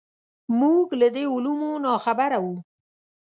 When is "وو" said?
2.43-2.55